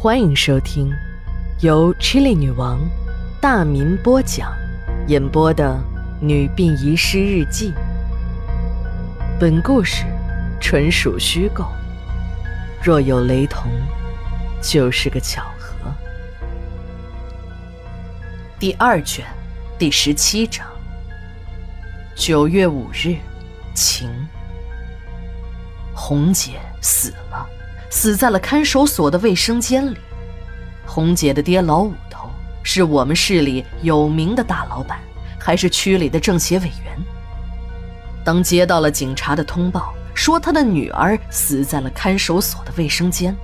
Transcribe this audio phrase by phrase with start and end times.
[0.00, 0.94] 欢迎收听
[1.58, 2.78] 由 Chili 女王
[3.40, 4.56] 大民播讲、
[5.08, 5.76] 演播的
[6.24, 7.72] 《女病遗失日记》。
[9.40, 10.04] 本故事
[10.60, 11.66] 纯属虚构，
[12.80, 13.72] 若有雷同，
[14.62, 15.92] 就是个巧合。
[18.56, 19.26] 第二卷
[19.80, 20.64] 第十七章。
[22.14, 23.16] 九月五日，
[23.74, 24.08] 晴。
[25.92, 27.44] 红姐死了。
[27.90, 29.96] 死在了看守所的卫生间里。
[30.86, 32.30] 红姐的爹老五头
[32.62, 34.98] 是我们市里有名的大老板，
[35.38, 36.96] 还是区里的政协委员。
[38.24, 43.34] 当接到了警察的通报，说他的女儿死在了看守所的卫生间，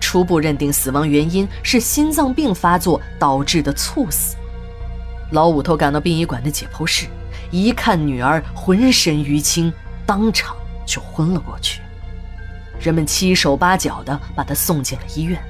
[0.00, 4.36] 初步认定死亡原因是心脏病发作导致的猝死。
[5.32, 7.06] 老五头赶到殡仪馆的解剖室，
[7.50, 9.72] 一看女儿浑身淤青，
[10.06, 11.81] 当场就昏了过去。
[12.82, 15.40] 人们七手八脚地把他送进了医院。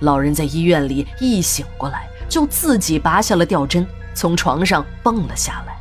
[0.00, 5.74] 老人在医院里一醒过来，就自己拔下了吊针，从床上蹦了下来，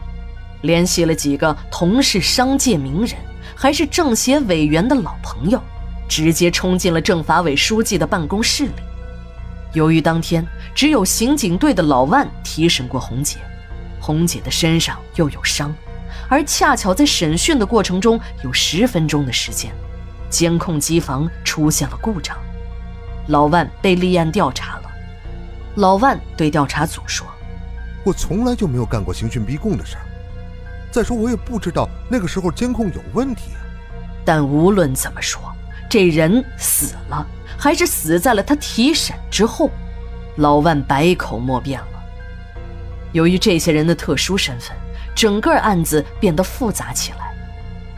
[0.61, 3.15] 联系了几个同是商界名人，
[3.55, 5.61] 还是政协委员的老朋友，
[6.07, 8.73] 直接冲进了政法委书记的办公室里。
[9.73, 13.37] 由于当天只有刑警队的老万提审过红姐，
[13.99, 15.73] 红姐的身上又有伤，
[16.29, 19.71] 而恰巧在审讯的过程中有十分钟的时间。
[20.31, 22.35] 监控机房出现了故障，
[23.27, 24.89] 老万被立案调查了。
[25.75, 27.27] 老万对调查组说
[28.03, 30.03] ：“我从来就没有干过刑讯逼供的事儿。
[30.89, 33.51] 再说，我也不知道那个时候监控有问题。
[34.25, 35.41] 但无论怎么说，
[35.89, 37.25] 这人死了，
[37.57, 39.69] 还是死在了他提审之后，
[40.37, 41.87] 老万百口莫辩了。
[43.11, 44.75] 由于这些人的特殊身份，
[45.13, 47.30] 整个案子变得复杂起来。”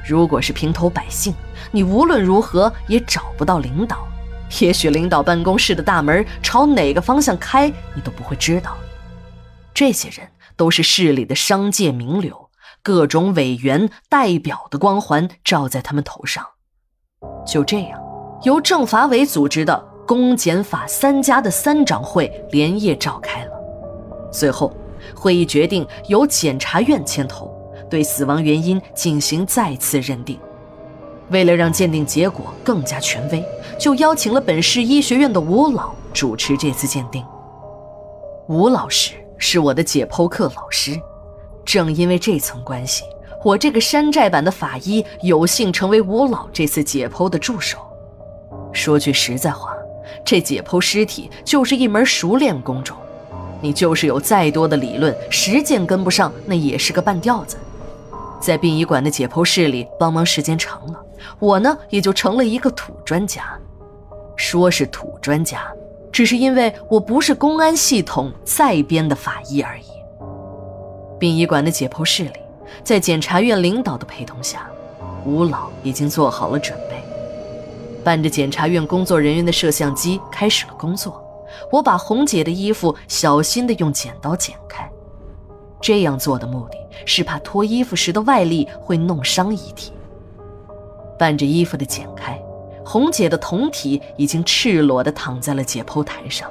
[0.05, 1.33] 如果是平头百姓，
[1.71, 4.07] 你无论如何也找不到领导。
[4.59, 8.75] 也许领导办公室的大门朝哪个方向开，你都不会知道。
[9.73, 12.49] 这些人都是市里的商界名流，
[12.83, 16.45] 各种委员代表的光环照在他们头上。
[17.45, 17.99] 就这样，
[18.43, 19.75] 由政法委组织的
[20.05, 23.51] 公检法三家的三长会连夜召开了。
[24.31, 24.75] 最后，
[25.15, 27.52] 会议决定由检察院牵头。
[27.93, 30.39] 对死亡原因进行再次认定，
[31.29, 33.45] 为了让鉴定结果更加权威，
[33.77, 37.23] 就邀请了本市医学院的吴老主持这次鉴定。
[38.47, 40.99] 吴老师是我的解剖课老师，
[41.63, 43.03] 正因为这层关系，
[43.45, 47.77] 我这个山寨版的法医有幸成为吴老这次解剖的助手。
[48.71, 49.71] 说句实在话，
[50.25, 52.97] 这解剖尸体就是一门熟练工种，
[53.61, 57.55] 你就是有再多的理论，实践跟不上，那也是个半吊子。
[58.43, 61.01] 在殡仪馆的解剖室里帮忙时间长了，
[61.39, 63.57] 我呢也就成了一个土专家。
[64.35, 65.73] 说是土专家，
[66.11, 69.85] 只是因为我不是公安系统在编的法医而已。
[71.17, 72.39] 殡仪馆的解剖室里，
[72.83, 74.69] 在检察院领导的陪同下，
[75.25, 77.01] 吴老已经做好了准备，
[78.03, 81.23] 伴着检察院工作人员的摄像机开始了工作。
[81.71, 84.89] 我把红姐的衣服小心地用剪刀剪开。
[85.83, 89.91] 这样做的目的是怕脱衣服时的外力会弄伤遗体。
[91.19, 92.41] 伴着衣服的剪开，
[92.85, 96.49] 红姐的酮体已经赤裸地躺在了解剖台上。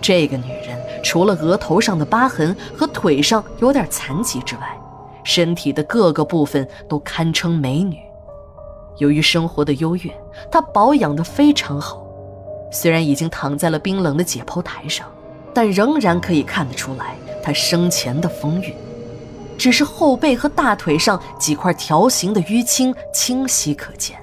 [0.00, 4.76] 这个女人除了额头上的疤痕和腿上有点残疾之外，
[5.22, 7.96] 身体的各个部分都堪称美女。
[8.98, 10.12] 由于生活的优越，
[10.50, 12.04] 她保养得非常好。
[12.72, 15.06] 虽然已经躺在了冰冷的解剖台上，
[15.54, 17.16] 但仍然可以看得出来。
[17.42, 18.72] 他生前的风韵，
[19.58, 24.16] 只是后背和大腿上几块条形的淤青清晰可见，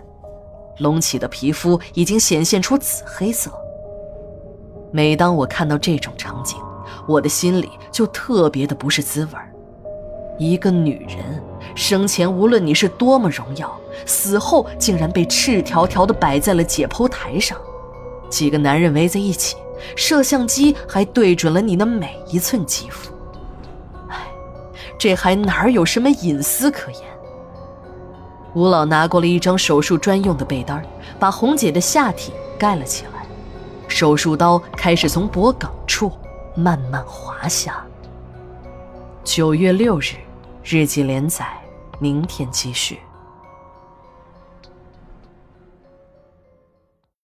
[0.78, 3.52] 隆起的皮肤已经显现出紫黑色。
[4.92, 6.58] 每当我看到这种场景，
[7.06, 9.32] 我的心里就特别的不是滋味
[10.40, 11.44] 一个女人
[11.76, 17.58] 生前无论你是多么荣耀，死后竟然被赤条条的摆在了解剖台上，
[18.30, 19.56] 几个男人围在一起。
[19.96, 23.14] 摄像机还对准了你的每一寸肌肤，
[24.10, 24.18] 哎，
[24.98, 27.02] 这还哪儿有什么隐私可言？
[28.54, 30.84] 吴老拿过了一张手术专用的被单，
[31.18, 33.26] 把红姐的下体盖了起来，
[33.88, 36.12] 手术刀开始从脖颈处
[36.56, 37.82] 慢慢滑下。
[39.24, 40.16] 九月六日，
[40.62, 41.48] 日记连载，
[42.00, 43.00] 明天继续。